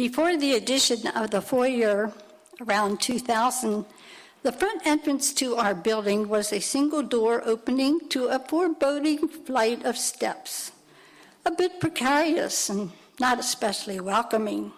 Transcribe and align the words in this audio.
Before 0.00 0.34
the 0.34 0.54
addition 0.54 1.08
of 1.08 1.30
the 1.30 1.42
foyer 1.42 2.10
around 2.62 3.02
2000, 3.02 3.84
the 4.42 4.50
front 4.50 4.86
entrance 4.86 5.34
to 5.34 5.56
our 5.56 5.74
building 5.74 6.26
was 6.26 6.54
a 6.54 6.60
single 6.60 7.02
door 7.02 7.42
opening 7.44 8.08
to 8.08 8.28
a 8.28 8.38
foreboding 8.38 9.28
flight 9.28 9.84
of 9.84 9.98
steps, 9.98 10.72
a 11.44 11.50
bit 11.50 11.80
precarious 11.80 12.70
and 12.70 12.92
not 13.20 13.38
especially 13.38 14.00
welcoming. 14.00 14.72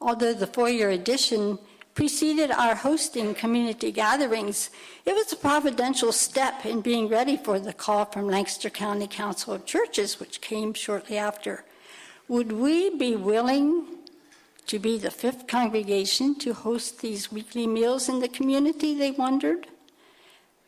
Although 0.00 0.32
the 0.32 0.46
foyer 0.46 0.88
addition 0.88 1.58
preceded 1.92 2.50
our 2.50 2.76
hosting 2.76 3.34
community 3.34 3.92
gatherings, 3.92 4.70
it 5.04 5.14
was 5.14 5.30
a 5.30 5.36
providential 5.36 6.10
step 6.10 6.64
in 6.64 6.80
being 6.80 7.06
ready 7.06 7.36
for 7.36 7.60
the 7.60 7.74
call 7.74 8.06
from 8.06 8.28
Lancaster 8.28 8.70
County 8.70 9.06
Council 9.06 9.52
of 9.52 9.66
Churches, 9.66 10.18
which 10.18 10.40
came 10.40 10.72
shortly 10.72 11.18
after. 11.18 11.66
Would 12.30 12.52
we 12.52 12.96
be 12.96 13.16
willing 13.16 13.86
to 14.68 14.78
be 14.78 14.98
the 14.98 15.10
fifth 15.10 15.48
congregation 15.48 16.38
to 16.38 16.54
host 16.54 17.00
these 17.00 17.32
weekly 17.32 17.66
meals 17.66 18.08
in 18.08 18.20
the 18.20 18.28
community? 18.28 18.96
They 18.96 19.10
wondered. 19.10 19.66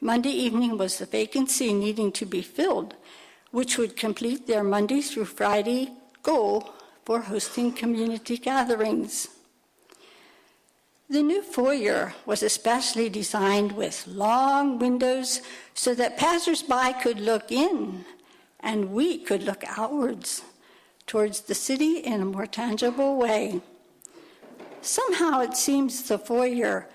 Monday 0.01 0.33
evening 0.33 0.77
was 0.77 0.98
the 0.98 1.06
vacancy 1.06 1.73
needing 1.73 2.11
to 2.19 2.27
be 2.27 2.43
filled, 2.43 2.97
which 3.53 3.79
would 3.79 3.97
complete 3.97 4.48
their 4.48 4.65
Monday 4.65 5.03
through 5.03 5.27
Friday 5.27 5.93
goal 6.25 6.69
for 7.05 7.20
hosting 7.20 7.70
community 7.70 8.39
gatherings. 8.39 9.29
The 11.09 11.23
new 11.23 11.42
foyer 11.42 12.15
was 12.27 12.42
especially 12.42 13.09
designed 13.09 13.70
with 13.70 14.05
long 14.09 14.81
windows 14.81 15.42
so 15.75 15.95
that 15.95 16.19
passersby 16.19 16.95
could 17.01 17.20
look 17.20 17.53
in 17.53 18.05
and 18.59 18.91
we 18.91 19.19
could 19.19 19.45
look 19.45 19.62
outwards 19.79 20.42
towards 21.12 21.43
the 21.43 21.55
city 21.55 21.98
in 21.98 22.23
a 22.23 22.25
more 22.25 22.47
tangible 22.47 23.19
way. 23.19 23.61
Somehow 24.81 25.42
it 25.42 25.55
seems 25.55 26.09
the 26.09 26.17
foyer 26.17 26.89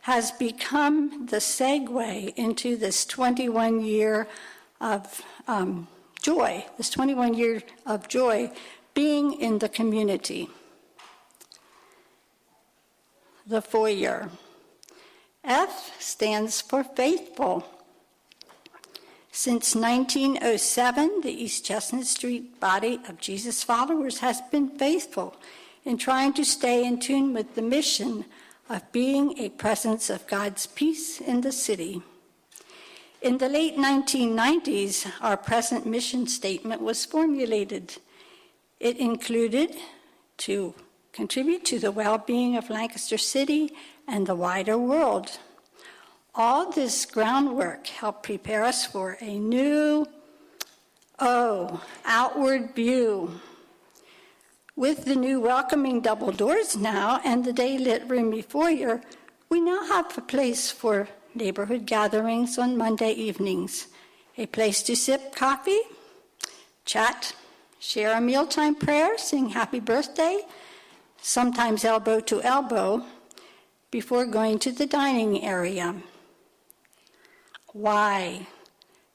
has 0.00 0.30
become 0.32 1.26
the 1.26 1.36
segue 1.36 2.34
into 2.36 2.74
this 2.78 3.04
21 3.04 3.84
year 3.84 4.26
of 4.80 5.20
um, 5.46 5.88
joy, 6.22 6.64
this 6.78 6.88
21 6.88 7.34
year 7.34 7.62
of 7.84 8.08
joy 8.08 8.50
being 8.94 9.34
in 9.34 9.58
the 9.58 9.68
community 9.68 10.48
the 13.46 13.60
foyer. 13.60 14.30
F 15.44 16.00
stands 16.00 16.62
for 16.62 16.82
faithful. 16.82 17.66
Since 19.32 19.76
1907, 19.76 21.20
the 21.22 21.30
East 21.30 21.64
Chestnut 21.64 22.06
Street 22.06 22.58
body 22.58 23.00
of 23.08 23.20
Jesus 23.20 23.62
followers 23.62 24.18
has 24.18 24.40
been 24.50 24.70
faithful 24.70 25.36
in 25.84 25.98
trying 25.98 26.32
to 26.34 26.44
stay 26.44 26.84
in 26.84 26.98
tune 26.98 27.32
with 27.32 27.54
the 27.54 27.62
mission 27.62 28.24
of 28.68 28.90
being 28.92 29.38
a 29.38 29.48
presence 29.50 30.10
of 30.10 30.26
God's 30.26 30.66
peace 30.66 31.20
in 31.20 31.42
the 31.42 31.52
city. 31.52 32.02
In 33.22 33.38
the 33.38 33.48
late 33.48 33.76
1990s, 33.76 35.10
our 35.20 35.36
present 35.36 35.86
mission 35.86 36.26
statement 36.26 36.82
was 36.82 37.04
formulated. 37.04 37.98
It 38.80 38.96
included 38.96 39.76
to 40.38 40.74
contribute 41.12 41.64
to 41.66 41.78
the 41.78 41.92
well 41.92 42.18
being 42.18 42.56
of 42.56 42.68
Lancaster 42.68 43.18
City 43.18 43.72
and 44.08 44.26
the 44.26 44.34
wider 44.34 44.76
world. 44.76 45.38
All 46.34 46.70
this 46.70 47.06
groundwork 47.06 47.88
helped 47.88 48.22
prepare 48.22 48.62
us 48.62 48.86
for 48.86 49.18
a 49.20 49.38
new, 49.38 50.06
oh, 51.18 51.82
outward 52.04 52.72
view. 52.74 53.40
With 54.76 55.06
the 55.06 55.16
new 55.16 55.40
welcoming 55.40 56.00
double 56.00 56.30
doors 56.30 56.76
now 56.76 57.20
and 57.24 57.44
the 57.44 57.52
day 57.52 57.76
lit 57.78 58.08
roomy 58.08 58.42
foyer, 58.42 59.02
we 59.48 59.60
now 59.60 59.84
have 59.86 60.16
a 60.16 60.20
place 60.20 60.70
for 60.70 61.08
neighborhood 61.34 61.84
gatherings 61.84 62.58
on 62.58 62.78
Monday 62.78 63.10
evenings, 63.10 63.88
a 64.38 64.46
place 64.46 64.84
to 64.84 64.94
sip 64.94 65.34
coffee, 65.34 65.80
chat, 66.84 67.34
share 67.80 68.16
a 68.16 68.20
mealtime 68.20 68.76
prayer, 68.76 69.18
sing 69.18 69.48
happy 69.48 69.80
birthday, 69.80 70.42
sometimes 71.20 71.84
elbow 71.84 72.20
to 72.20 72.40
elbow, 72.42 73.04
before 73.90 74.24
going 74.24 74.60
to 74.60 74.70
the 74.70 74.86
dining 74.86 75.44
area. 75.44 75.96
Why? 77.72 78.46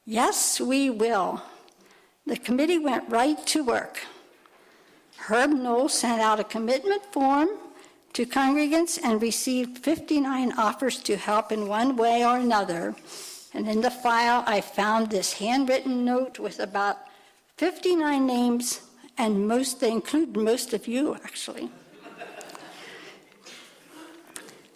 Yes, 0.05 0.61
we 0.61 0.89
will. 0.89 1.41
The 2.25 2.37
committee 2.37 2.77
went 2.77 3.09
right 3.09 3.45
to 3.47 3.63
work. 3.63 3.99
Herb 5.17 5.51
Noll 5.51 5.89
sent 5.89 6.21
out 6.21 6.39
a 6.39 6.43
commitment 6.43 7.03
form 7.11 7.49
to 8.13 8.25
congregants 8.25 8.99
and 9.03 9.21
received 9.21 9.79
59 9.79 10.53
offers 10.53 10.97
to 11.01 11.17
help 11.17 11.51
in 11.51 11.67
one 11.67 11.97
way 11.97 12.25
or 12.25 12.37
another. 12.37 12.95
And 13.53 13.67
in 13.67 13.81
the 13.81 13.91
file, 13.91 14.43
I 14.47 14.61
found 14.61 15.09
this 15.09 15.33
handwritten 15.33 16.05
note 16.05 16.39
with 16.39 16.59
about 16.59 16.97
59 17.57 18.25
names, 18.25 18.81
and 19.17 19.47
most 19.47 19.79
they 19.79 19.91
include 19.91 20.37
most 20.37 20.73
of 20.73 20.87
you, 20.87 21.15
actually. 21.15 21.69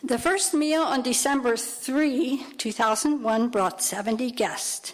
The 0.04 0.18
first 0.18 0.54
meal 0.54 0.84
on 0.84 1.02
December 1.02 1.58
3, 1.58 2.46
2001, 2.58 3.50
brought 3.50 3.84
70 3.84 4.32
guests. 4.32 4.94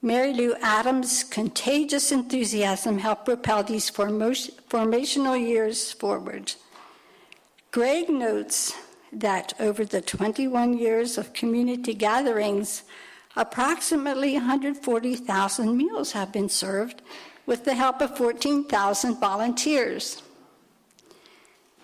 Mary 0.00 0.32
Lou 0.32 0.54
Adams' 0.62 1.22
contagious 1.22 2.10
enthusiasm 2.10 2.96
helped 2.96 3.26
propel 3.26 3.62
these 3.62 3.90
formational 3.90 5.38
years 5.38 5.92
forward. 5.92 6.54
Greg 7.72 8.08
notes 8.08 8.74
that 9.12 9.52
over 9.60 9.84
the 9.84 10.00
21 10.00 10.78
years 10.78 11.18
of 11.18 11.34
community 11.34 11.92
gatherings, 11.92 12.84
approximately 13.36 14.32
140,000 14.32 15.76
meals 15.76 16.12
have 16.12 16.32
been 16.32 16.48
served 16.48 17.02
with 17.44 17.66
the 17.66 17.74
help 17.74 18.00
of 18.00 18.16
14,000 18.16 19.20
volunteers. 19.20 20.22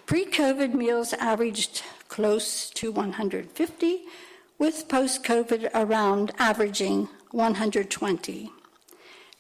Pre 0.06 0.25
COVID 0.25 0.72
meals 0.72 1.12
averaged 1.12 1.83
close 2.09 2.71
to 2.71 2.91
150, 2.91 4.00
with 4.59 4.89
post 4.89 5.22
COVID 5.22 5.71
around 5.75 6.33
averaging 6.39 7.09
120. 7.31 8.50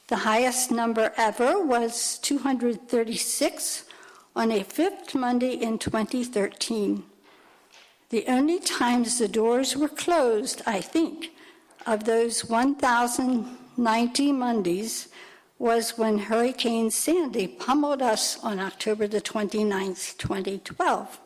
The 0.08 0.16
highest 0.16 0.70
number 0.70 1.12
ever 1.16 1.64
was 1.64 2.18
236 2.18 3.84
on 4.36 4.52
a 4.52 4.62
fifth 4.62 5.14
Monday 5.14 5.54
in 5.54 5.78
2013. 5.78 7.02
The 8.10 8.24
only 8.28 8.60
times 8.60 9.18
the 9.18 9.26
doors 9.26 9.76
were 9.76 9.88
closed, 9.88 10.62
I 10.66 10.80
think, 10.80 11.32
of 11.86 12.04
those 12.04 12.44
1,090 12.44 14.32
Mondays 14.32 15.08
was 15.58 15.96
when 15.96 16.18
Hurricane 16.18 16.90
Sandy 16.90 17.48
pummeled 17.48 18.02
us 18.02 18.38
on 18.44 18.60
October 18.60 19.08
the 19.08 19.20
29th, 19.20 20.18
2012. 20.18 21.18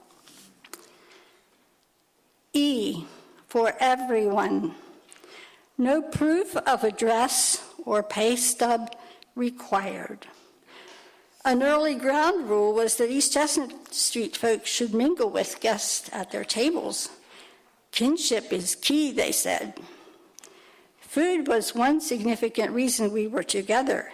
E, 2.52 3.04
for 3.46 3.74
everyone. 3.78 4.74
No 5.78 6.02
proof 6.02 6.56
of 6.56 6.84
address 6.84 7.64
or 7.84 8.02
pay 8.02 8.36
stub 8.36 8.94
required. 9.36 10.26
An 11.44 11.62
early 11.62 11.94
ground 11.94 12.50
rule 12.50 12.74
was 12.74 12.96
that 12.96 13.10
East 13.10 13.32
Chestnut 13.32 13.94
Street 13.94 14.36
folks 14.36 14.68
should 14.68 14.92
mingle 14.92 15.30
with 15.30 15.60
guests 15.60 16.10
at 16.12 16.30
their 16.30 16.44
tables. 16.44 17.08
Kinship 17.92 18.52
is 18.52 18.74
key, 18.74 19.10
they 19.10 19.32
said. 19.32 19.74
Food 20.98 21.48
was 21.48 21.74
one 21.74 22.00
significant 22.00 22.72
reason 22.72 23.12
we 23.12 23.26
were 23.26 23.42
together, 23.42 24.12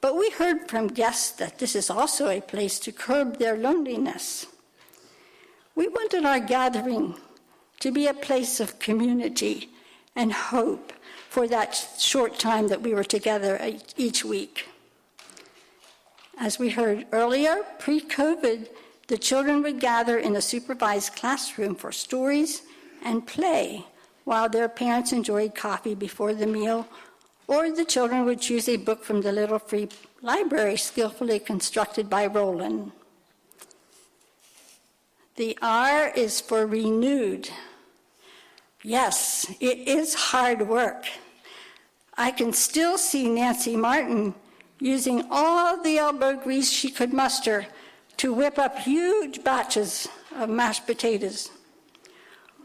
but 0.00 0.16
we 0.16 0.30
heard 0.30 0.68
from 0.70 0.86
guests 0.88 1.32
that 1.32 1.58
this 1.58 1.74
is 1.74 1.90
also 1.90 2.28
a 2.28 2.40
place 2.40 2.78
to 2.80 2.92
curb 2.92 3.38
their 3.38 3.56
loneliness. 3.56 4.46
We 5.74 5.88
wanted 5.88 6.24
our 6.24 6.40
gathering 6.40 7.16
to 7.80 7.90
be 7.90 8.06
a 8.06 8.14
place 8.14 8.60
of 8.60 8.78
community 8.78 9.70
and 10.14 10.32
hope 10.32 10.92
for 11.28 11.48
that 11.48 11.74
short 11.98 12.38
time 12.38 12.68
that 12.68 12.82
we 12.82 12.94
were 12.94 13.04
together 13.04 13.58
each 13.96 14.24
week. 14.24 14.66
As 16.38 16.58
we 16.58 16.70
heard 16.70 17.06
earlier, 17.12 17.64
pre 17.78 18.00
COVID, 18.00 18.68
the 19.08 19.18
children 19.18 19.62
would 19.62 19.80
gather 19.80 20.18
in 20.18 20.36
a 20.36 20.42
supervised 20.42 21.16
classroom 21.16 21.74
for 21.74 21.92
stories 21.92 22.62
and 23.04 23.26
play 23.26 23.84
while 24.24 24.48
their 24.48 24.68
parents 24.68 25.12
enjoyed 25.12 25.54
coffee 25.54 25.94
before 25.94 26.34
the 26.34 26.46
meal, 26.46 26.86
or 27.46 27.70
the 27.70 27.84
children 27.84 28.24
would 28.24 28.40
choose 28.40 28.68
a 28.68 28.76
book 28.76 29.02
from 29.02 29.22
the 29.22 29.32
Little 29.32 29.58
Free 29.58 29.88
Library 30.22 30.76
skillfully 30.76 31.38
constructed 31.38 32.08
by 32.08 32.26
Roland. 32.26 32.92
The 35.36 35.58
R 35.62 36.12
is 36.14 36.40
for 36.40 36.66
renewed. 36.66 37.48
Yes, 38.82 39.52
it 39.60 39.86
is 39.86 40.14
hard 40.14 40.66
work. 40.68 41.06
I 42.16 42.30
can 42.30 42.52
still 42.52 42.96
see 42.96 43.28
Nancy 43.28 43.76
Martin 43.76 44.34
using 44.78 45.26
all 45.30 45.82
the 45.82 45.98
elbow 45.98 46.34
grease 46.34 46.70
she 46.70 46.90
could 46.90 47.12
muster 47.12 47.66
to 48.16 48.32
whip 48.32 48.58
up 48.58 48.78
huge 48.78 49.44
batches 49.44 50.08
of 50.36 50.48
mashed 50.48 50.86
potatoes. 50.86 51.50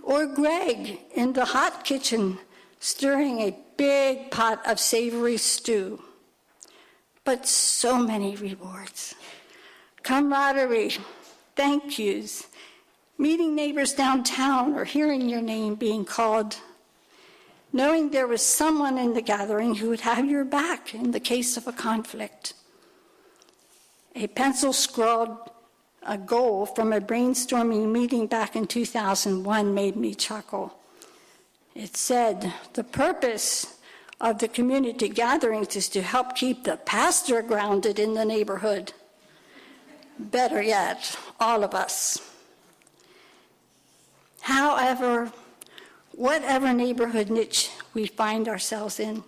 Or 0.04 0.26
Greg 0.26 1.00
in 1.14 1.34
the 1.34 1.46
hot 1.46 1.84
kitchen 1.84 2.38
stirring 2.80 3.40
a 3.40 3.58
big 3.76 4.32
pot 4.32 4.66
of 4.66 4.80
savory 4.80 5.38
stew. 5.38 6.02
But 7.24 7.48
so 7.48 7.98
many 7.98 8.36
rewards 8.36 9.16
camaraderie, 10.04 10.92
thank 11.56 11.98
yous, 11.98 12.46
meeting 13.18 13.56
neighbors 13.56 13.94
downtown 13.94 14.74
or 14.74 14.86
hearing 14.86 15.30
your 15.30 15.42
name 15.42 15.76
being 15.76 16.06
called, 16.06 16.58
knowing 17.72 18.10
there 18.10 18.28
was 18.28 18.42
someone 18.42 18.98
in 18.98 19.14
the 19.14 19.22
gathering 19.22 19.76
who 19.76 19.90
would 19.90 20.02
have 20.02 20.26
your 20.26 20.46
back 20.46 20.94
in 20.94 21.12
the 21.12 21.20
case 21.20 21.58
of 21.58 21.68
a 21.68 21.74
conflict. 21.74 22.54
A 24.16 24.28
pencil 24.28 24.74
scrawled 24.74 25.38
a 26.06 26.18
goal 26.18 26.66
from 26.66 26.94
a 26.94 27.02
brainstorming 27.02 27.92
meeting 27.92 28.28
back 28.28 28.56
in 28.56 28.68
2001 28.68 29.74
made 29.74 29.96
me 29.96 30.14
chuckle. 30.14 30.78
It 31.74 31.98
said, 31.98 32.54
The 32.74 32.84
purpose 32.84 33.78
of 34.22 34.40
the 34.40 34.48
community 34.48 35.10
gatherings 35.10 35.76
is 35.76 35.90
to 35.90 36.02
help 36.02 36.36
keep 36.36 36.64
the 36.64 36.78
pastor 36.78 37.42
grounded 37.42 38.00
in 38.00 38.14
the 38.14 38.24
neighborhood. 38.24 38.94
Better 40.18 40.62
yet, 40.62 41.18
all 41.40 41.64
of 41.64 41.74
us. 41.74 42.35
However, 44.46 45.32
whatever 46.12 46.72
neighborhood 46.72 47.32
niche 47.32 47.72
we 47.96 48.06
find 48.06 48.48
ourselves 48.48 49.00
in, 49.00 49.24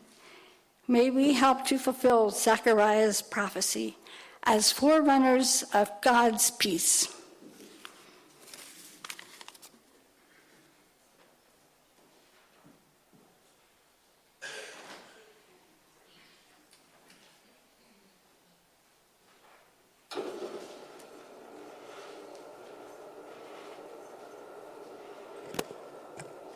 may 0.88 1.10
we 1.10 1.34
help 1.34 1.66
to 1.66 1.80
fulfill 1.80 2.30
Zechariah's 2.30 3.24
prophecy 3.24 3.98
as 4.44 4.72
forerunners 4.72 5.64
of 5.74 5.90
God's 6.02 6.52
peace. 6.52 7.17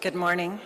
Good 0.02 0.16
morning. 0.16 0.60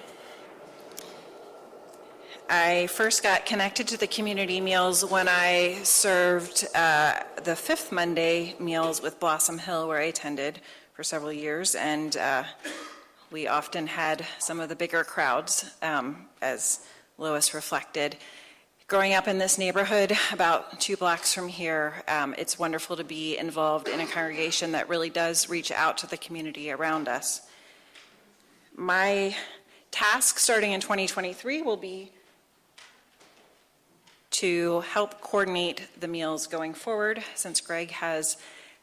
I 2.49 2.87
first 2.87 3.21
got 3.21 3.45
connected 3.45 3.85
to 3.89 3.97
the 3.97 4.07
community 4.07 4.61
meals 4.61 5.03
when 5.03 5.27
I 5.27 5.79
served 5.83 6.65
uh, 6.73 7.19
the 7.43 7.53
fifth 7.53 7.91
Monday 7.91 8.55
meals 8.61 9.01
with 9.01 9.19
Blossom 9.19 9.57
Hill, 9.57 9.89
where 9.89 9.99
I 9.99 10.03
attended 10.03 10.61
for 10.93 11.03
several 11.03 11.33
years, 11.33 11.75
and 11.75 12.15
uh, 12.15 12.45
we 13.29 13.45
often 13.45 13.87
had 13.87 14.25
some 14.39 14.61
of 14.61 14.69
the 14.69 14.75
bigger 14.75 15.03
crowds, 15.03 15.69
um, 15.81 16.27
as 16.41 16.87
Lois 17.17 17.53
reflected. 17.53 18.15
Growing 18.87 19.15
up 19.15 19.27
in 19.27 19.37
this 19.37 19.57
neighborhood, 19.57 20.17
about 20.31 20.79
two 20.79 20.95
blocks 20.95 21.33
from 21.33 21.49
here, 21.49 22.03
um, 22.07 22.33
it's 22.37 22.57
wonderful 22.57 22.95
to 22.95 23.03
be 23.03 23.37
involved 23.37 23.89
in 23.89 23.99
a 23.99 24.07
congregation 24.07 24.71
that 24.71 24.87
really 24.87 25.09
does 25.09 25.49
reach 25.49 25.73
out 25.73 25.97
to 25.97 26.07
the 26.07 26.15
community 26.15 26.71
around 26.71 27.09
us. 27.09 27.41
My 28.77 29.33
task 29.91 30.37
starting 30.37 30.73
in 30.73 30.81
2023 30.81 31.61
will 31.61 31.77
be 31.77 32.11
to 34.31 34.81
help 34.81 35.21
coordinate 35.21 35.87
the 35.97 36.09
meals 36.09 36.45
going 36.45 36.73
forward. 36.73 37.23
Since 37.35 37.61
Greg 37.61 37.91
has 37.91 38.35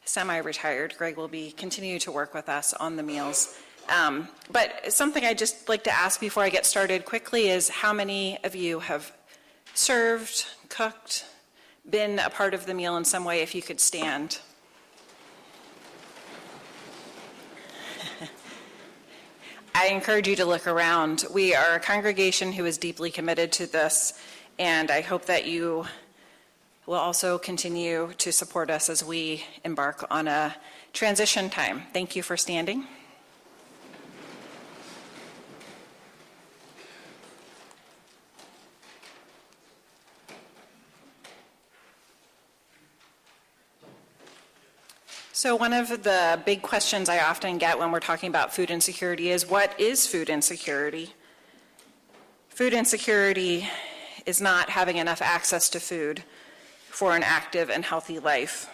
semi-retired, 0.07 0.95
Greg 0.97 1.19
will 1.19 1.29
be 1.29 1.53
continue 1.53 1.99
to 1.99 2.11
work 2.11 2.33
with 2.33 2.49
us 2.49 2.73
on 2.73 2.97
the 2.97 3.03
meals. 3.03 3.55
Um, 3.91 4.29
but 4.51 4.95
something 4.95 5.27
I 5.27 5.35
just 5.35 5.69
like 5.69 5.85
to 5.85 5.93
ask 5.93 6.19
before 6.19 6.43
I 6.43 6.49
get 6.49 6.65
started 6.65 7.05
quickly 7.05 7.51
is 7.51 7.69
how 7.69 7.93
many 7.93 8.43
of 8.45 8.57
you 8.57 8.81
have 8.81 9.13
served, 9.75 10.47
cooked, 10.71 11.27
been 11.89 12.19
a 12.19 12.31
part 12.31 12.55
of 12.55 12.65
the 12.65 12.73
meal 12.73 12.97
in 12.97 13.05
some 13.05 13.27
way? 13.27 13.43
If 13.43 13.55
you 13.55 13.61
could 13.61 13.79
stand. 13.81 14.39
I 19.75 19.87
encourage 19.87 20.29
you 20.29 20.37
to 20.37 20.45
look 20.45 20.67
around. 20.67 21.25
We 21.33 21.55
are 21.55 21.75
a 21.75 21.81
congregation 21.81 22.53
who 22.53 22.67
is 22.67 22.77
deeply 22.77 23.11
committed 23.11 23.53
to 23.53 23.67
this, 23.67 24.13
and 24.59 24.91
I 24.91 25.01
hope 25.01 25.25
that 25.27 25.47
you 25.47 25.87
will 26.85 26.99
also 26.99 27.39
continue 27.39 28.13
to 28.19 28.33
support 28.33 28.69
us 28.69 28.91
as 28.91 29.03
we 29.03 29.45
embark 29.65 30.05
on 30.11 30.29
a 30.29 30.57
transition 30.93 31.49
time. 31.49 31.85
Thank 31.95 32.15
you 32.15 32.23
for 32.23 32.37
standing. 32.37 32.87
So, 45.43 45.57
one 45.57 45.73
of 45.73 46.05
the 46.05 46.41
big 46.47 46.63
questions 46.63 47.09
I 47.09 47.19
often 47.19 47.59
get 47.59 47.77
when 47.77 47.91
we're 47.91 47.99
talking 47.99 48.29
about 48.29 48.55
food 48.55 48.71
insecurity 48.71 49.31
is 49.31 49.45
what 49.45 49.75
is 49.81 50.07
food 50.07 50.31
insecurity? 50.31 51.15
Food 52.49 52.73
insecurity 52.73 53.69
is 54.25 54.41
not 54.41 54.71
having 54.71 54.99
enough 54.99 55.21
access 55.21 55.69
to 55.71 55.81
food 55.81 56.23
for 56.91 57.17
an 57.17 57.25
active 57.25 57.71
and 57.71 57.85
healthy 57.85 58.21
life. 58.21 58.71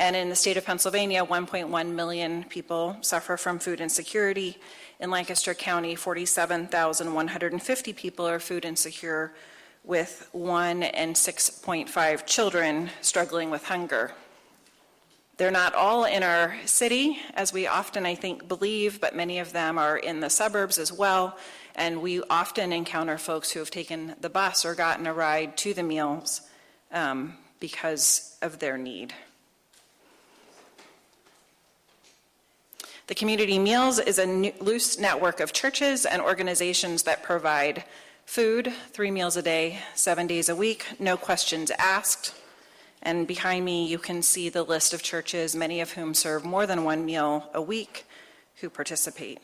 And 0.00 0.16
in 0.16 0.30
the 0.30 0.34
state 0.34 0.56
of 0.56 0.64
Pennsylvania, 0.64 1.24
1.1 1.24 1.94
million 1.94 2.42
people 2.42 2.96
suffer 3.00 3.36
from 3.36 3.60
food 3.60 3.80
insecurity. 3.80 4.58
In 4.98 5.12
Lancaster 5.12 5.54
County, 5.54 5.94
47,150 5.94 7.92
people 7.92 8.26
are 8.26 8.40
food 8.40 8.64
insecure, 8.64 9.32
with 9.84 10.28
1 10.32 10.82
and 10.82 11.14
6.5 11.14 12.26
children 12.26 12.90
struggling 13.00 13.50
with 13.50 13.66
hunger. 13.66 14.12
They're 15.38 15.52
not 15.52 15.76
all 15.76 16.04
in 16.04 16.24
our 16.24 16.56
city, 16.64 17.20
as 17.34 17.52
we 17.52 17.68
often, 17.68 18.04
I 18.04 18.16
think, 18.16 18.48
believe, 18.48 19.00
but 19.00 19.14
many 19.14 19.38
of 19.38 19.52
them 19.52 19.78
are 19.78 19.96
in 19.96 20.18
the 20.18 20.30
suburbs 20.30 20.78
as 20.78 20.92
well. 20.92 21.38
And 21.76 22.02
we 22.02 22.20
often 22.28 22.72
encounter 22.72 23.18
folks 23.18 23.52
who 23.52 23.60
have 23.60 23.70
taken 23.70 24.16
the 24.20 24.28
bus 24.28 24.64
or 24.64 24.74
gotten 24.74 25.06
a 25.06 25.14
ride 25.14 25.56
to 25.58 25.74
the 25.74 25.84
meals 25.84 26.40
um, 26.90 27.34
because 27.60 28.36
of 28.42 28.58
their 28.58 28.76
need. 28.76 29.14
The 33.06 33.14
Community 33.14 33.60
Meals 33.60 34.00
is 34.00 34.18
a 34.18 34.52
loose 34.60 34.98
network 34.98 35.38
of 35.38 35.52
churches 35.52 36.04
and 36.04 36.20
organizations 36.20 37.04
that 37.04 37.22
provide 37.22 37.84
food, 38.26 38.72
three 38.90 39.12
meals 39.12 39.36
a 39.36 39.42
day, 39.42 39.78
seven 39.94 40.26
days 40.26 40.48
a 40.48 40.56
week, 40.56 40.84
no 40.98 41.16
questions 41.16 41.70
asked. 41.78 42.34
And 43.02 43.26
behind 43.26 43.64
me, 43.64 43.86
you 43.86 43.98
can 43.98 44.22
see 44.22 44.48
the 44.48 44.62
list 44.62 44.92
of 44.92 45.02
churches, 45.02 45.54
many 45.54 45.80
of 45.80 45.92
whom 45.92 46.14
serve 46.14 46.44
more 46.44 46.66
than 46.66 46.84
one 46.84 47.04
meal 47.06 47.48
a 47.54 47.62
week, 47.62 48.06
who 48.56 48.68
participate. 48.68 49.38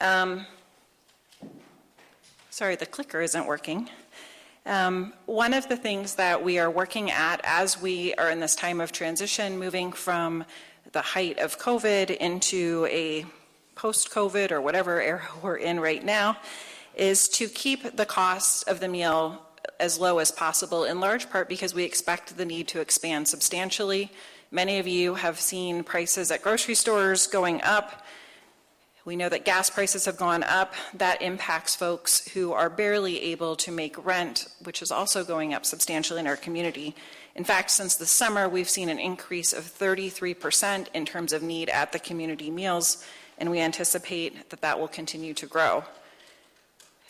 Um, 0.00 0.46
sorry, 2.50 2.76
the 2.76 2.86
clicker 2.86 3.20
isn't 3.20 3.46
working. 3.46 3.88
Um, 4.66 5.14
one 5.26 5.54
of 5.54 5.68
the 5.68 5.76
things 5.76 6.16
that 6.16 6.44
we 6.44 6.58
are 6.58 6.70
working 6.70 7.10
at 7.10 7.40
as 7.44 7.80
we 7.80 8.14
are 8.14 8.30
in 8.30 8.40
this 8.40 8.54
time 8.54 8.80
of 8.80 8.92
transition, 8.92 9.58
moving 9.58 9.92
from 9.92 10.44
the 10.92 11.00
height 11.00 11.38
of 11.38 11.58
COVID 11.58 12.16
into 12.16 12.86
a 12.90 13.24
post 13.74 14.10
COVID 14.10 14.52
or 14.52 14.60
whatever 14.60 15.00
era 15.00 15.22
we're 15.42 15.56
in 15.56 15.80
right 15.80 16.04
now, 16.04 16.36
is 16.94 17.28
to 17.30 17.48
keep 17.48 17.96
the 17.96 18.04
cost 18.04 18.68
of 18.68 18.80
the 18.80 18.88
meal 18.88 19.42
as 19.78 19.98
low 19.98 20.18
as 20.18 20.30
possible, 20.30 20.84
in 20.84 21.00
large 21.00 21.30
part 21.30 21.48
because 21.48 21.74
we 21.74 21.84
expect 21.84 22.36
the 22.36 22.44
need 22.44 22.68
to 22.68 22.80
expand 22.80 23.28
substantially. 23.28 24.10
Many 24.50 24.78
of 24.78 24.88
you 24.88 25.14
have 25.14 25.38
seen 25.38 25.84
prices 25.84 26.30
at 26.30 26.42
grocery 26.42 26.74
stores 26.74 27.26
going 27.26 27.62
up. 27.62 28.04
We 29.04 29.16
know 29.16 29.28
that 29.28 29.44
gas 29.44 29.70
prices 29.70 30.04
have 30.04 30.16
gone 30.16 30.42
up. 30.42 30.74
That 30.94 31.22
impacts 31.22 31.74
folks 31.74 32.28
who 32.30 32.52
are 32.52 32.68
barely 32.68 33.22
able 33.22 33.56
to 33.56 33.70
make 33.70 34.04
rent, 34.04 34.48
which 34.64 34.82
is 34.82 34.90
also 34.90 35.24
going 35.24 35.54
up 35.54 35.64
substantially 35.64 36.20
in 36.20 36.26
our 36.26 36.36
community. 36.36 36.94
In 37.34 37.44
fact, 37.44 37.70
since 37.70 37.96
the 37.96 38.06
summer, 38.06 38.48
we've 38.48 38.68
seen 38.68 38.88
an 38.88 38.98
increase 38.98 39.52
of 39.52 39.64
33% 39.64 40.88
in 40.92 41.06
terms 41.06 41.32
of 41.32 41.42
need 41.42 41.70
at 41.70 41.92
the 41.92 41.98
community 41.98 42.50
meals, 42.50 43.04
and 43.38 43.50
we 43.50 43.60
anticipate 43.60 44.50
that 44.50 44.60
that 44.60 44.78
will 44.78 44.88
continue 44.88 45.32
to 45.34 45.46
grow. 45.46 45.84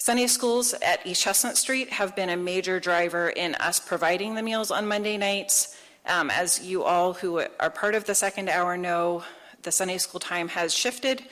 Sunday 0.02 0.28
schools 0.28 0.72
at 0.80 1.06
East 1.06 1.20
Chestnut 1.20 1.58
Street 1.58 1.90
have 1.90 2.16
been 2.16 2.30
a 2.30 2.36
major 2.36 2.80
driver 2.80 3.28
in 3.28 3.54
us 3.56 3.78
providing 3.78 4.34
the 4.34 4.40
meals 4.40 4.70
on 4.70 4.88
Monday 4.88 5.18
nights. 5.18 5.76
Um, 6.06 6.30
as 6.30 6.58
you 6.64 6.84
all 6.84 7.12
who 7.12 7.44
are 7.60 7.68
part 7.68 7.94
of 7.94 8.06
the 8.06 8.14
second 8.14 8.48
hour 8.48 8.78
know, 8.78 9.24
the 9.62 9.70
Sunday 9.70 9.98
school 9.98 10.18
time 10.18 10.48
has 10.48 10.74
shifted 10.74 11.22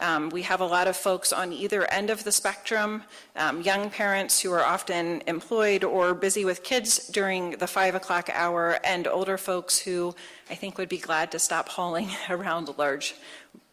Um, 0.00 0.30
we 0.30 0.42
have 0.42 0.60
a 0.60 0.66
lot 0.66 0.86
of 0.86 0.96
folks 0.96 1.32
on 1.32 1.52
either 1.52 1.84
end 1.90 2.10
of 2.10 2.22
the 2.22 2.30
spectrum, 2.30 3.02
um, 3.34 3.62
young 3.62 3.90
parents 3.90 4.40
who 4.40 4.52
are 4.52 4.64
often 4.64 5.22
employed 5.26 5.82
or 5.82 6.14
busy 6.14 6.44
with 6.44 6.62
kids 6.62 7.08
during 7.08 7.52
the 7.52 7.66
five 7.66 7.96
o'clock 7.96 8.30
hour, 8.32 8.78
and 8.84 9.08
older 9.08 9.36
folks 9.36 9.78
who 9.80 10.14
I 10.48 10.54
think 10.54 10.78
would 10.78 10.88
be 10.88 10.98
glad 10.98 11.32
to 11.32 11.40
stop 11.40 11.68
hauling 11.68 12.10
around 12.30 12.68
a 12.68 12.72
large 12.72 13.16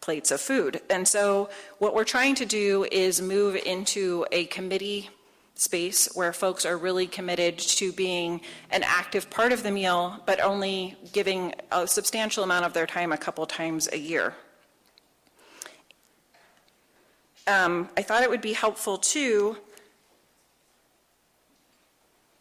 plates 0.00 0.30
of 0.30 0.40
food. 0.40 0.80
And 0.90 1.06
so, 1.06 1.48
what 1.78 1.94
we're 1.94 2.04
trying 2.04 2.34
to 2.36 2.46
do 2.46 2.86
is 2.90 3.20
move 3.20 3.56
into 3.56 4.26
a 4.32 4.44
committee 4.46 5.10
space 5.56 6.08
where 6.14 6.32
folks 6.32 6.66
are 6.66 6.76
really 6.76 7.06
committed 7.06 7.58
to 7.58 7.92
being 7.92 8.40
an 8.70 8.82
active 8.84 9.28
part 9.30 9.52
of 9.52 9.62
the 9.62 9.70
meal, 9.70 10.22
but 10.26 10.40
only 10.40 10.96
giving 11.12 11.54
a 11.72 11.86
substantial 11.86 12.44
amount 12.44 12.64
of 12.64 12.72
their 12.72 12.86
time 12.86 13.10
a 13.10 13.16
couple 13.16 13.46
times 13.46 13.88
a 13.92 13.98
year. 13.98 14.34
Um, 17.46 17.88
I 17.96 18.02
thought 18.02 18.22
it 18.22 18.30
would 18.30 18.40
be 18.40 18.52
helpful 18.52 18.98
too 18.98 19.56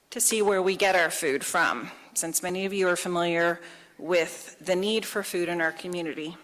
to 0.10 0.20
see 0.20 0.42
where 0.42 0.62
we 0.62 0.76
get 0.76 0.96
our 0.96 1.12
food 1.12 1.44
from, 1.44 1.92
since 2.14 2.42
many 2.42 2.66
of 2.66 2.74
you 2.74 2.88
are 2.88 2.96
familiar 2.96 3.60
with 3.98 4.58
the 4.60 4.76
need 4.76 5.06
for 5.06 5.24
food 5.24 5.48
in 5.48 5.62
our 5.62 5.72
community. 5.72 6.36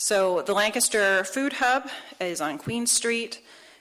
So, 0.00 0.42
the 0.42 0.52
Lancaster 0.52 1.24
Food 1.24 1.54
Hub 1.54 1.90
is 2.20 2.40
on 2.40 2.56
Queen 2.56 2.86
Street. 2.86 3.40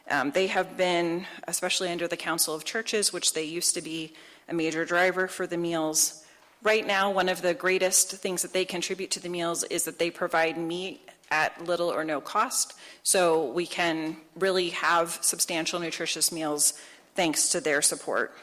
Um, 0.10 0.32
they 0.32 0.48
have 0.48 0.76
been, 0.76 1.28
especially 1.48 1.90
under 1.90 2.08
the 2.08 2.18
Council 2.18 2.56
of 2.56 2.66
Churches, 2.66 3.14
which 3.14 3.34
they 3.34 3.44
used 3.44 3.76
to 3.76 3.84
be 3.84 4.14
a 4.50 4.54
major 4.56 4.84
driver 4.84 5.28
for 5.28 5.46
the 5.46 5.58
meals. 5.58 6.26
Right 6.64 6.88
now, 6.88 7.12
one 7.12 7.30
of 7.30 7.44
the 7.44 7.54
greatest 7.54 8.14
things 8.14 8.42
that 8.42 8.52
they 8.52 8.66
contribute 8.66 9.12
to 9.12 9.20
the 9.20 9.30
meals 9.30 9.64
is 9.66 9.84
that 9.84 10.00
they 10.00 10.10
provide 10.10 10.58
meat 10.58 11.08
at 11.30 11.64
little 11.64 11.94
or 11.94 12.04
no 12.04 12.20
cost. 12.20 12.74
So 13.04 13.52
we 13.52 13.68
can 13.68 14.18
really 14.36 14.70
have 14.70 15.20
substantial 15.22 15.80
nutritious 15.80 16.32
meals 16.32 16.74
thanks 17.14 17.50
to 17.50 17.62
their 17.62 17.84
support. 17.84 18.34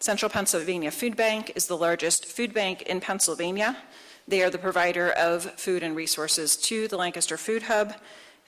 Central 0.00 0.30
Pennsylvania 0.30 0.90
Food 0.90 1.14
Bank 1.14 1.52
is 1.56 1.66
the 1.66 1.76
largest 1.76 2.24
food 2.24 2.54
bank 2.54 2.80
in 2.82 3.00
Pennsylvania. 3.00 3.76
They 4.26 4.42
are 4.42 4.48
the 4.48 4.58
provider 4.58 5.10
of 5.10 5.42
food 5.60 5.82
and 5.82 5.94
resources 5.94 6.56
to 6.56 6.88
the 6.88 6.96
Lancaster 6.96 7.36
Food 7.36 7.64
Hub. 7.64 7.94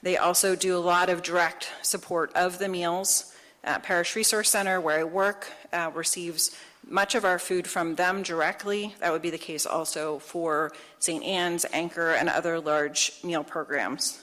They 0.01 0.17
also 0.17 0.55
do 0.55 0.75
a 0.75 0.79
lot 0.79 1.09
of 1.09 1.21
direct 1.21 1.71
support 1.83 2.33
of 2.33 2.57
the 2.57 2.67
meals. 2.67 3.35
Uh, 3.63 3.77
Parish 3.79 4.15
Resource 4.15 4.49
Center, 4.49 4.81
where 4.81 4.99
I 4.99 5.03
work, 5.03 5.47
uh, 5.71 5.91
receives 5.93 6.57
much 6.89 7.13
of 7.13 7.25
our 7.25 7.37
food 7.37 7.67
from 7.67 7.93
them 7.93 8.23
directly. 8.23 8.95
That 8.99 9.11
would 9.11 9.21
be 9.21 9.29
the 9.29 9.37
case 9.37 9.67
also 9.67 10.17
for 10.17 10.71
St. 10.97 11.23
Anne's, 11.23 11.65
Anchor, 11.71 12.11
and 12.11 12.27
other 12.27 12.59
large 12.59 13.11
meal 13.23 13.43
programs. 13.43 14.19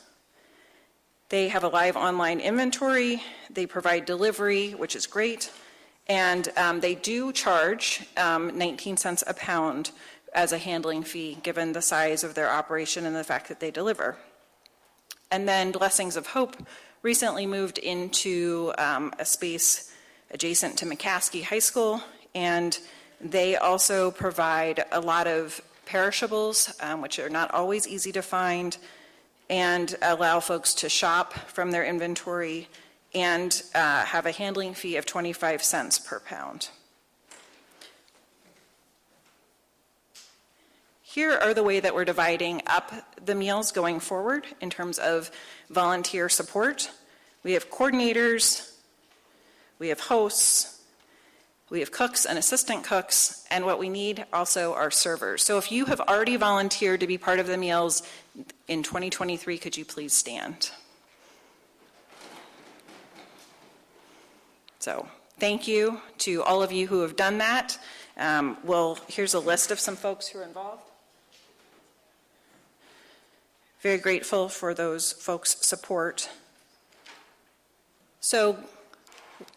They 1.28 1.48
have 1.48 1.62
a 1.62 1.68
live 1.68 1.96
online 1.96 2.40
inventory. 2.40 3.22
They 3.48 3.66
provide 3.66 4.06
delivery, 4.06 4.72
which 4.72 4.96
is 4.96 5.06
great. 5.06 5.52
And 6.06 6.48
um, 6.56 6.80
they 6.80 6.94
do 6.94 7.32
charge 7.32 8.06
um, 8.16 8.56
19 8.58 8.96
cents 8.96 9.24
a 9.26 9.34
pound 9.34 9.90
as 10.34 10.52
a 10.52 10.58
handling 10.58 11.02
fee, 11.02 11.38
given 11.42 11.72
the 11.72 11.82
size 11.82 12.24
of 12.24 12.34
their 12.34 12.50
operation 12.50 13.06
and 13.06 13.14
the 13.14 13.24
fact 13.24 13.48
that 13.48 13.60
they 13.60 13.70
deliver. 13.70 14.16
And 15.30 15.48
then 15.48 15.72
Blessings 15.72 16.16
of 16.16 16.28
Hope 16.28 16.56
recently 17.02 17.46
moved 17.46 17.78
into 17.78 18.72
um, 18.78 19.12
a 19.18 19.24
space 19.24 19.92
adjacent 20.30 20.78
to 20.78 20.86
McCaskey 20.86 21.42
High 21.42 21.58
School 21.60 22.02
and 22.34 22.78
they 23.20 23.56
also 23.56 24.10
provide 24.10 24.84
a 24.92 25.00
lot 25.00 25.26
of 25.26 25.60
perishables, 25.86 26.74
um, 26.80 27.00
which 27.00 27.18
are 27.18 27.30
not 27.30 27.52
always 27.52 27.86
easy 27.86 28.12
to 28.12 28.22
find, 28.22 28.76
and 29.48 29.94
allow 30.02 30.40
folks 30.40 30.74
to 30.74 30.88
shop 30.88 31.32
from 31.32 31.70
their 31.70 31.84
inventory 31.84 32.68
and 33.14 33.62
uh, 33.74 34.04
have 34.04 34.26
a 34.26 34.32
handling 34.32 34.74
fee 34.74 34.96
of 34.96 35.06
25 35.06 35.62
cents 35.62 35.98
per 35.98 36.20
pound. 36.20 36.68
Here 41.14 41.30
are 41.30 41.54
the 41.54 41.62
way 41.62 41.78
that 41.78 41.94
we're 41.94 42.04
dividing 42.04 42.60
up 42.66 42.90
the 43.24 43.36
meals 43.36 43.70
going 43.70 44.00
forward 44.00 44.48
in 44.60 44.68
terms 44.68 44.98
of 44.98 45.30
volunteer 45.70 46.28
support. 46.28 46.90
We 47.44 47.52
have 47.52 47.70
coordinators, 47.70 48.72
we 49.78 49.90
have 49.90 50.00
hosts, 50.00 50.82
we 51.70 51.78
have 51.78 51.92
cooks 51.92 52.26
and 52.26 52.36
assistant 52.36 52.82
cooks, 52.82 53.46
and 53.48 53.64
what 53.64 53.78
we 53.78 53.88
need 53.88 54.26
also 54.32 54.74
are 54.74 54.90
servers. 54.90 55.44
So 55.44 55.56
if 55.56 55.70
you 55.70 55.84
have 55.84 56.00
already 56.00 56.34
volunteered 56.34 56.98
to 56.98 57.06
be 57.06 57.16
part 57.16 57.38
of 57.38 57.46
the 57.46 57.58
meals 57.58 58.02
in 58.66 58.82
2023, 58.82 59.56
could 59.56 59.76
you 59.76 59.84
please 59.84 60.14
stand? 60.14 60.72
So 64.80 65.06
thank 65.38 65.68
you 65.68 66.00
to 66.18 66.42
all 66.42 66.60
of 66.60 66.72
you 66.72 66.88
who 66.88 67.02
have 67.02 67.14
done 67.14 67.38
that. 67.38 67.78
Um, 68.16 68.56
well, 68.64 68.98
here's 69.06 69.34
a 69.34 69.38
list 69.38 69.70
of 69.70 69.78
some 69.78 69.94
folks 69.94 70.26
who 70.26 70.40
are 70.40 70.42
involved. 70.42 70.90
Very 73.84 73.98
grateful 73.98 74.48
for 74.48 74.72
those 74.72 75.12
folks' 75.12 75.58
support. 75.60 76.30
So, 78.18 78.56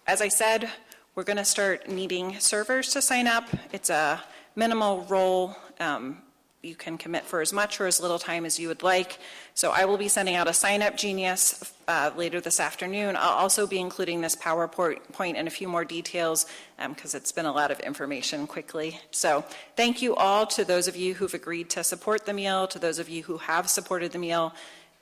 as 0.06 0.22
I 0.22 0.28
said, 0.28 0.70
we're 1.16 1.24
going 1.24 1.38
to 1.38 1.46
start 1.46 1.88
needing 1.88 2.38
servers 2.42 2.92
to 2.92 3.02
sign 3.02 3.26
up. 3.26 3.46
It's 3.72 3.90
a 3.90 4.22
minimal 4.54 5.04
role. 5.04 5.56
Um, 5.80 6.24
you 6.68 6.76
can 6.76 6.98
commit 6.98 7.24
for 7.24 7.42
as 7.42 7.54
much 7.54 7.80
or 7.80 7.88
as 7.88 8.00
little 8.02 8.20
time 8.20 8.46
as 8.46 8.60
you 8.60 8.68
would 8.68 8.84
like. 8.84 9.18
So 9.54 9.72
I 9.72 9.86
will 9.86 9.98
be 9.98 10.10
sending 10.10 10.36
out 10.36 10.48
a 10.48 10.54
sign 10.54 10.82
up 10.82 10.98
genius 10.98 11.74
uh, 11.88 12.12
later 12.16 12.42
this 12.42 12.60
afternoon. 12.60 13.16
I'll 13.16 13.30
also 13.30 13.66
be 13.66 13.80
including 13.80 14.22
this 14.22 14.36
PowerPoint 14.36 15.36
and 15.36 15.48
a 15.48 15.52
few 15.52 15.68
more 15.68 15.86
details 15.86 16.46
because 16.78 17.16
um, 17.16 17.18
it's 17.18 17.32
been 17.32 17.46
a 17.46 17.52
lot 17.52 17.72
of 17.72 17.80
information 17.80 18.46
quickly. 18.46 19.00
So 19.12 19.46
thank 19.76 20.02
you 20.02 20.16
all 20.16 20.46
to 20.48 20.66
those 20.66 20.88
of 20.88 20.96
you 20.96 21.16
who've 21.16 21.34
agreed 21.34 21.70
to 21.72 21.84
support 21.84 22.26
the 22.26 22.34
meal, 22.34 22.68
to 22.68 22.78
those 22.78 23.00
of 23.00 23.10
you 23.10 23.24
who 23.24 23.38
have 23.38 23.70
supported 23.70 24.12
the 24.12 24.20
meal. 24.20 24.54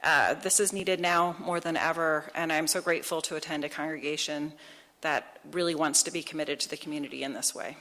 Uh, 0.04 0.36
this 0.36 0.60
is 0.60 0.72
needed 0.72 1.00
now 1.00 1.36
more 1.40 1.60
than 1.60 1.76
ever, 1.76 2.30
and 2.36 2.54
I'm 2.54 2.68
so 2.68 2.80
grateful 2.80 3.22
to 3.24 3.36
attend 3.36 3.66
a 3.66 3.70
congregation 3.70 4.54
that 5.02 5.40
really 5.52 5.74
wants 5.76 6.04
to 6.04 6.12
be 6.12 6.22
committed 6.22 6.60
to 6.60 6.70
the 6.70 6.78
community 6.78 7.24
in 7.24 7.34
this 7.34 7.56
way. 7.56 7.78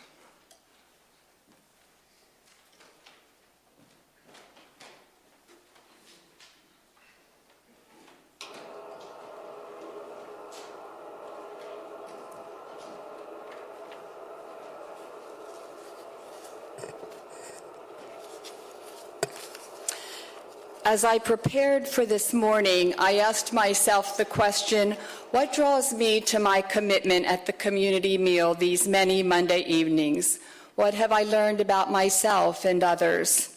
As 20.95 21.03
I 21.03 21.19
prepared 21.19 21.89
for 21.89 22.07
this 22.07 22.33
morning, 22.33 22.95
I 22.99 23.19
asked 23.19 23.53
myself 23.53 24.17
the 24.17 24.25
question 24.25 24.97
what 25.33 25.53
draws 25.53 25.93
me 25.93 26.21
to 26.21 26.39
my 26.39 26.63
commitment 26.63 27.27
at 27.27 27.47
the 27.47 27.53
community 27.53 28.17
meal 28.17 28.55
these 28.55 28.87
many 28.87 29.21
Monday 29.21 29.65
evenings? 29.65 30.39
What 30.77 30.95
have 30.95 31.11
I 31.11 31.25
learned 31.25 31.61
about 31.61 31.91
myself 31.91 32.65
and 32.65 32.85
others? 32.85 33.57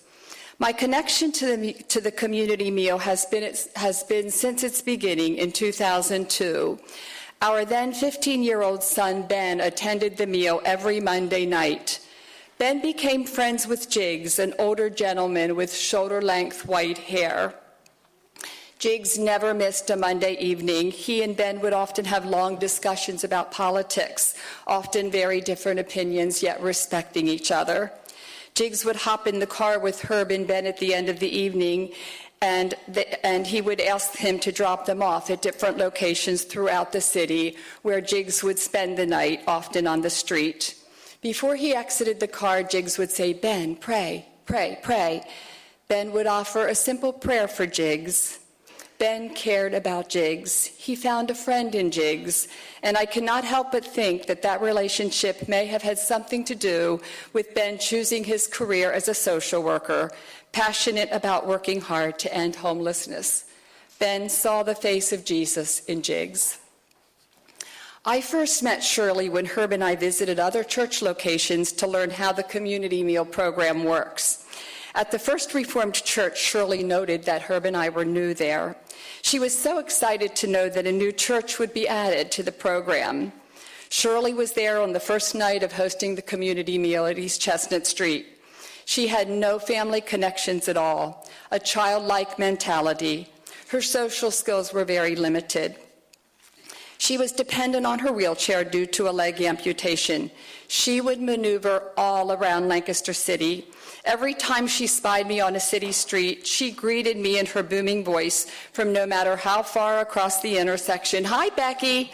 My 0.57 0.71
connection 0.71 1.31
to 1.33 1.55
the, 1.55 1.73
to 1.73 2.01
the 2.01 2.09
community 2.11 2.71
meal 2.71 2.97
has 2.97 3.27
been, 3.27 3.53
has 3.75 4.01
been 4.01 4.31
since 4.31 4.63
its 4.63 4.81
beginning 4.81 5.35
in 5.35 5.51
2002. 5.51 6.79
Our 7.43 7.65
then 7.65 7.93
15 7.93 8.41
year 8.41 8.63
old 8.63 8.81
son, 8.81 9.27
Ben, 9.27 9.61
attended 9.61 10.17
the 10.17 10.25
meal 10.25 10.59
every 10.65 10.99
Monday 10.99 11.45
night. 11.45 11.99
Ben 12.57 12.81
became 12.81 13.23
friends 13.23 13.67
with 13.67 13.87
Jiggs, 13.87 14.39
an 14.39 14.55
older 14.57 14.89
gentleman 14.89 15.55
with 15.55 15.71
shoulder 15.75 16.23
length 16.23 16.65
white 16.65 16.97
hair. 16.97 17.53
Jiggs 18.79 19.19
never 19.19 19.53
missed 19.53 19.91
a 19.91 19.95
Monday 19.95 20.35
evening. 20.39 20.89
He 20.89 21.21
and 21.21 21.37
Ben 21.37 21.61
would 21.61 21.73
often 21.73 22.05
have 22.05 22.25
long 22.25 22.57
discussions 22.57 23.23
about 23.23 23.51
politics, 23.51 24.33
often 24.65 25.11
very 25.11 25.39
different 25.39 25.79
opinions, 25.79 26.41
yet 26.41 26.59
respecting 26.59 27.27
each 27.27 27.51
other. 27.51 27.91
Jiggs 28.55 28.83
would 28.83 28.95
hop 28.95 29.27
in 29.27 29.37
the 29.37 29.45
car 29.45 29.77
with 29.77 30.01
Herb 30.01 30.31
and 30.31 30.47
Ben 30.47 30.65
at 30.65 30.79
the 30.79 30.95
end 30.95 31.09
of 31.09 31.19
the 31.19 31.29
evening, 31.29 31.91
and, 32.41 32.73
the, 32.87 33.23
and 33.23 33.45
he 33.45 33.61
would 33.61 33.81
ask 33.81 34.15
him 34.17 34.39
to 34.39 34.51
drop 34.51 34.87
them 34.87 35.03
off 35.03 35.29
at 35.29 35.43
different 35.43 35.77
locations 35.77 36.43
throughout 36.43 36.91
the 36.91 37.01
city 37.01 37.55
where 37.83 38.01
Jiggs 38.01 38.43
would 38.43 38.57
spend 38.57 38.97
the 38.97 39.05
night, 39.05 39.41
often 39.45 39.85
on 39.85 40.01
the 40.01 40.09
street. 40.09 40.73
Before 41.21 41.55
he 41.55 41.73
exited 41.73 42.19
the 42.19 42.27
car, 42.27 42.63
Jiggs 42.63 42.97
would 42.97 43.11
say, 43.11 43.33
Ben, 43.33 43.75
pray, 43.75 44.27
pray, 44.45 44.79
pray. 44.83 45.23
Ben 45.87 46.11
would 46.11 46.27
offer 46.27 46.67
a 46.67 46.75
simple 46.75 47.13
prayer 47.13 47.47
for 47.47 47.65
Jiggs. 47.65 48.39
Ben 48.99 49.33
cared 49.33 49.73
about 49.73 50.09
Jiggs. 50.09 50.65
He 50.65 50.95
found 50.95 51.29
a 51.29 51.35
friend 51.35 51.73
in 51.75 51.91
Jiggs, 51.91 52.47
and 52.81 52.97
I 52.97 53.05
cannot 53.05 53.43
help 53.43 53.71
but 53.71 53.85
think 53.85 54.25
that 54.25 54.41
that 54.41 54.61
relationship 54.61 55.47
may 55.47 55.65
have 55.67 55.83
had 55.83 55.99
something 55.99 56.43
to 56.45 56.55
do 56.55 56.99
with 57.31 57.53
Ben 57.53 57.77
choosing 57.77 58.23
his 58.23 58.47
career 58.47 58.91
as 58.91 59.07
a 59.07 59.13
social 59.13 59.61
worker, 59.61 60.11
passionate 60.51 61.09
about 61.11 61.47
working 61.47 61.79
hard 61.79 62.17
to 62.19 62.33
end 62.33 62.55
homelessness. 62.55 63.45
Ben 63.99 64.29
saw 64.29 64.63
the 64.63 64.75
face 64.75 65.11
of 65.13 65.25
Jesus 65.25 65.85
in 65.85 66.01
Jiggs. 66.01 66.59
I 68.07 68.21
first 68.21 68.63
met 68.63 68.81
Shirley 68.81 69.27
when 69.27 69.45
Herb 69.45 69.73
and 69.73 69.83
I 69.83 69.97
visited 69.97 70.39
other 70.39 70.63
church 70.63 71.01
locations 71.01 71.73
to 71.73 71.87
learn 71.87 72.09
how 72.09 72.31
the 72.31 72.41
community 72.41 73.03
meal 73.03 73.25
program 73.25 73.83
works. 73.83 74.45
At 74.95 75.11
the 75.11 75.19
First 75.19 75.53
Reformed 75.53 75.95
Church, 75.95 76.39
Shirley 76.39 76.83
noted 76.83 77.23
that 77.23 77.41
Herb 77.41 77.65
and 77.65 77.75
I 77.75 77.89
were 77.89 78.05
new 78.05 78.33
there. 78.33 78.77
She 79.23 79.39
was 79.39 79.53
so 79.53 79.79
excited 79.79 80.37
to 80.37 80.47
know 80.47 80.69
that 80.69 80.87
a 80.87 80.91
new 80.93 81.11
church 81.11 81.59
would 81.59 81.73
be 81.73 81.85
added 81.85 82.31
to 82.31 82.43
the 82.43 82.51
program. 82.53 83.33
Shirley 83.89 84.33
was 84.33 84.53
there 84.53 84.81
on 84.81 84.93
the 84.93 85.01
first 85.01 85.35
night 85.35 85.61
of 85.61 85.73
hosting 85.73 86.15
the 86.15 86.21
community 86.21 86.77
meal 86.77 87.05
at 87.07 87.19
East 87.19 87.41
Chestnut 87.41 87.85
Street. 87.85 88.25
She 88.85 89.07
had 89.07 89.29
no 89.29 89.59
family 89.59 89.99
connections 89.99 90.69
at 90.69 90.77
all, 90.77 91.27
a 91.51 91.59
childlike 91.59 92.39
mentality. 92.39 93.27
Her 93.67 93.81
social 93.81 94.31
skills 94.31 94.71
were 94.71 94.85
very 94.85 95.17
limited. 95.17 95.75
She 96.97 97.17
was 97.17 97.31
dependent 97.31 97.85
on 97.85 97.99
her 97.99 98.11
wheelchair 98.11 98.63
due 98.63 98.85
to 98.87 99.09
a 99.09 99.11
leg 99.11 99.41
amputation. 99.41 100.31
She 100.67 100.99
would 100.99 101.21
maneuver 101.21 101.91
all 101.95 102.31
around 102.31 102.67
Lancaster 102.67 103.13
City. 103.13 103.67
Every 104.03 104.33
time 104.33 104.67
she 104.67 104.87
spied 104.87 105.27
me 105.27 105.39
on 105.39 105.55
a 105.55 105.59
city 105.59 105.91
street, 105.91 106.47
she 106.47 106.71
greeted 106.71 107.17
me 107.17 107.39
in 107.39 107.45
her 107.47 107.63
booming 107.63 108.03
voice 108.03 108.47
from 108.73 108.91
no 108.91 109.05
matter 109.05 109.35
how 109.35 109.61
far 109.63 109.99
across 109.99 110.41
the 110.41 110.57
intersection. 110.57 111.23
Hi, 111.25 111.49
Becky. 111.49 112.11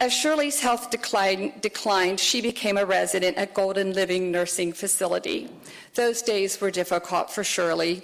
As 0.00 0.14
Shirley's 0.14 0.60
health 0.60 0.90
declined, 0.90 1.60
declined, 1.60 2.18
she 2.18 2.40
became 2.40 2.78
a 2.78 2.86
resident 2.86 3.36
at 3.36 3.52
Golden 3.52 3.92
Living 3.92 4.30
Nursing 4.30 4.72
Facility. 4.72 5.50
Those 5.94 6.22
days 6.22 6.58
were 6.58 6.70
difficult 6.70 7.30
for 7.30 7.44
Shirley. 7.44 8.02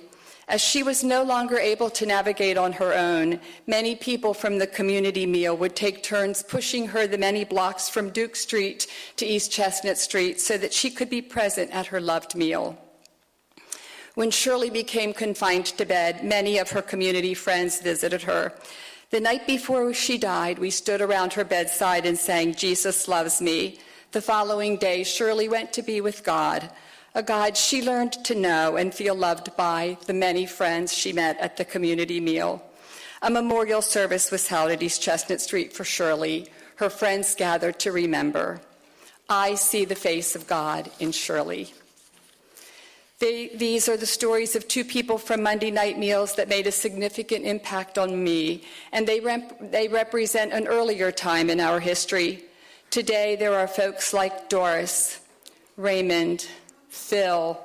As 0.48 0.60
she 0.60 0.84
was 0.84 1.02
no 1.02 1.24
longer 1.24 1.58
able 1.58 1.90
to 1.90 2.06
navigate 2.06 2.56
on 2.56 2.72
her 2.74 2.94
own, 2.94 3.40
many 3.66 3.96
people 3.96 4.32
from 4.32 4.58
the 4.58 4.66
community 4.66 5.26
meal 5.26 5.56
would 5.56 5.74
take 5.74 6.04
turns 6.04 6.44
pushing 6.44 6.86
her 6.88 7.08
the 7.08 7.18
many 7.18 7.44
blocks 7.44 7.88
from 7.88 8.10
Duke 8.10 8.36
Street 8.36 8.86
to 9.16 9.26
East 9.26 9.50
Chestnut 9.50 9.98
Street 9.98 10.40
so 10.40 10.56
that 10.56 10.72
she 10.72 10.88
could 10.88 11.10
be 11.10 11.20
present 11.20 11.72
at 11.72 11.86
her 11.86 12.00
loved 12.00 12.36
meal. 12.36 12.78
When 14.14 14.30
Shirley 14.30 14.70
became 14.70 15.12
confined 15.12 15.66
to 15.66 15.84
bed, 15.84 16.24
many 16.24 16.58
of 16.58 16.70
her 16.70 16.82
community 16.82 17.34
friends 17.34 17.80
visited 17.80 18.22
her. 18.22 18.54
The 19.10 19.20
night 19.20 19.48
before 19.48 19.92
she 19.94 20.16
died, 20.16 20.60
we 20.60 20.70
stood 20.70 21.00
around 21.00 21.32
her 21.32 21.44
bedside 21.44 22.06
and 22.06 22.16
sang, 22.16 22.54
Jesus 22.54 23.08
loves 23.08 23.40
me. 23.42 23.80
The 24.12 24.22
following 24.22 24.76
day, 24.76 25.02
Shirley 25.02 25.48
went 25.48 25.72
to 25.72 25.82
be 25.82 26.00
with 26.00 26.22
God 26.22 26.70
a 27.16 27.22
God 27.22 27.56
she 27.56 27.82
learned 27.82 28.12
to 28.26 28.34
know 28.34 28.76
and 28.76 28.92
feel 28.92 29.14
loved 29.14 29.56
by 29.56 29.96
the 30.04 30.12
many 30.12 30.44
friends 30.44 30.92
she 30.92 31.14
met 31.14 31.38
at 31.40 31.56
the 31.56 31.64
community 31.64 32.20
meal. 32.20 32.62
A 33.22 33.30
memorial 33.30 33.80
service 33.80 34.30
was 34.30 34.48
held 34.48 34.70
at 34.70 34.82
East 34.82 35.00
Chestnut 35.00 35.40
Street 35.40 35.72
for 35.72 35.82
Shirley. 35.82 36.46
Her 36.76 36.90
friends 36.90 37.34
gathered 37.34 37.78
to 37.80 37.90
remember. 37.90 38.60
I 39.30 39.54
see 39.54 39.86
the 39.86 39.94
face 39.94 40.36
of 40.36 40.46
God 40.46 40.90
in 41.00 41.10
Shirley. 41.10 41.72
They, 43.18 43.48
these 43.48 43.88
are 43.88 43.96
the 43.96 44.04
stories 44.04 44.54
of 44.54 44.68
two 44.68 44.84
people 44.84 45.16
from 45.16 45.42
Monday 45.42 45.70
night 45.70 45.98
meals 45.98 46.34
that 46.34 46.50
made 46.50 46.66
a 46.66 46.72
significant 46.72 47.46
impact 47.46 47.96
on 47.96 48.22
me, 48.22 48.62
and 48.92 49.06
they, 49.06 49.20
rep, 49.20 49.58
they 49.70 49.88
represent 49.88 50.52
an 50.52 50.66
earlier 50.66 51.10
time 51.10 51.48
in 51.48 51.60
our 51.60 51.80
history. 51.80 52.44
Today, 52.90 53.36
there 53.36 53.54
are 53.54 53.66
folks 53.66 54.12
like 54.12 54.50
Doris, 54.50 55.18
Raymond, 55.78 56.46
Phil, 56.96 57.60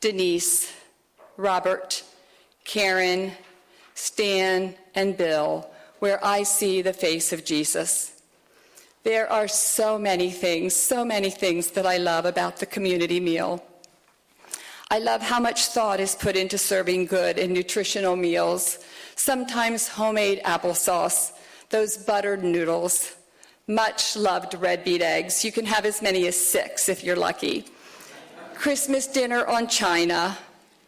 Denise, 0.00 0.72
Robert, 1.36 2.04
Karen, 2.64 3.32
Stan, 3.94 4.74
and 4.94 5.16
Bill, 5.16 5.68
where 5.98 6.24
I 6.24 6.42
see 6.42 6.82
the 6.82 6.92
face 6.92 7.32
of 7.32 7.44
Jesus. 7.44 8.12
There 9.02 9.30
are 9.30 9.48
so 9.48 9.98
many 9.98 10.30
things, 10.30 10.74
so 10.74 11.04
many 11.04 11.30
things 11.30 11.70
that 11.72 11.86
I 11.86 11.96
love 11.96 12.26
about 12.26 12.58
the 12.58 12.66
community 12.66 13.20
meal. 13.20 13.64
I 14.90 14.98
love 14.98 15.22
how 15.22 15.40
much 15.40 15.66
thought 15.66 15.98
is 15.98 16.14
put 16.14 16.36
into 16.36 16.58
serving 16.58 17.06
good 17.06 17.38
and 17.38 17.52
nutritional 17.52 18.14
meals, 18.14 18.78
sometimes 19.16 19.88
homemade 19.88 20.42
applesauce, 20.44 21.32
those 21.70 21.96
buttered 21.96 22.44
noodles, 22.44 23.16
much 23.66 24.16
loved 24.16 24.54
red 24.54 24.84
beet 24.84 25.02
eggs. 25.02 25.44
You 25.44 25.50
can 25.50 25.66
have 25.66 25.84
as 25.84 26.02
many 26.02 26.26
as 26.28 26.36
six 26.36 26.88
if 26.88 27.02
you're 27.02 27.16
lucky. 27.16 27.66
Christmas 28.56 29.06
dinner 29.06 29.46
on 29.46 29.68
china, 29.68 30.36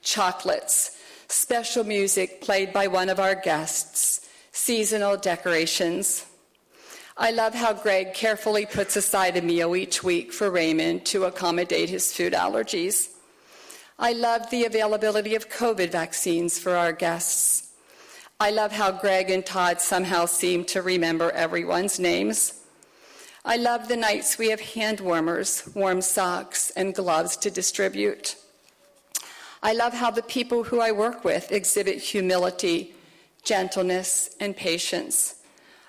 chocolates, 0.03 0.99
special 1.29 1.85
music 1.85 2.41
played 2.41 2.73
by 2.73 2.87
one 2.87 3.11
of 3.11 3.21
our 3.21 3.35
guests, 3.35 4.27
seasonal 4.53 5.19
decorations. 5.19 6.25
I 7.19 7.31
love 7.31 7.55
how 7.55 7.75
Greg 7.75 8.15
carefully 8.15 8.65
puts 8.65 8.97
aside 8.97 9.37
a 9.37 9.43
meal 9.43 9.77
each 9.77 10.03
week 10.03 10.33
for 10.33 10.51
Raymond 10.51 11.05
to 11.07 11.25
accommodate 11.25 11.91
his 11.91 12.13
food 12.13 12.33
allergies. 12.33 13.11
I 13.99 14.13
love 14.13 14.49
the 14.51 14.65
availability 14.65 15.35
of 15.35 15.51
COVID 15.51 15.91
vaccines 15.91 16.59
for 16.59 16.75
our 16.75 16.93
guests. 16.93 17.69
I 18.41 18.51
love 18.51 18.73
how 18.73 18.93
Greg 18.93 19.31
and 19.31 19.45
Todd 19.45 19.81
somehow 19.81 20.25
seem 20.25 20.65
to 20.67 20.81
remember 20.81 21.31
everyone's 21.33 22.01
names. 22.01 22.55
I 23.49 23.57
love 23.57 23.89
the 23.89 23.97
nights 23.97 24.37
we 24.37 24.51
have 24.51 24.61
hand 24.61 25.01
warmers, 25.01 25.71
warm 25.75 26.03
socks, 26.03 26.69
and 26.77 26.95
gloves 26.95 27.35
to 27.39 27.51
distribute. 27.51 28.37
I 29.63 29.73
love 29.73 29.95
how 29.95 30.11
the 30.11 30.21
people 30.21 30.65
who 30.65 30.81
I 30.81 30.93
work 30.93 31.25
with 31.25 31.51
exhibit 31.51 31.97
humility, 31.97 32.93
gentleness, 33.45 34.37
and 34.39 34.55
patience. 34.55 35.37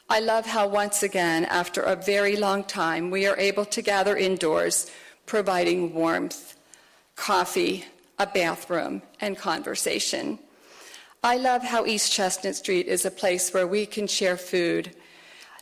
I 0.09 0.21
love 0.21 0.45
how 0.45 0.69
once 0.69 1.03
again, 1.03 1.43
after 1.43 1.81
a 1.81 1.97
very 1.97 2.37
long 2.37 2.63
time, 2.63 3.11
we 3.11 3.27
are 3.27 3.37
able 3.37 3.65
to 3.65 3.81
gather 3.81 4.15
indoors, 4.15 4.89
providing 5.25 5.93
warmth, 5.93 6.55
coffee, 7.17 7.83
a 8.19 8.25
bathroom, 8.25 9.01
and 9.19 9.37
conversation. 9.37 10.39
I 11.25 11.35
love 11.35 11.63
how 11.63 11.85
East 11.85 12.13
Chestnut 12.13 12.55
Street 12.55 12.87
is 12.87 13.03
a 13.03 13.11
place 13.11 13.53
where 13.53 13.67
we 13.67 13.85
can 13.85 14.07
share 14.07 14.37
food 14.37 14.95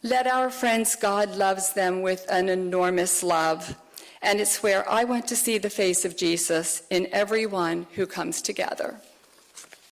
let 0.03 0.27
our 0.27 0.49
friends, 0.49 0.95
God 0.95 1.36
loves 1.36 1.73
them 1.73 2.01
with 2.01 2.25
an 2.29 2.49
enormous 2.49 3.23
love. 3.23 3.75
And 4.21 4.39
it's 4.39 4.62
where 4.62 4.88
I 4.89 5.03
want 5.03 5.27
to 5.27 5.36
see 5.36 5.57
the 5.57 5.69
face 5.69 6.05
of 6.05 6.17
Jesus 6.17 6.83
in 6.89 7.07
everyone 7.12 7.88
who 7.95 8.05
comes 8.05 8.41
together. 8.41 8.99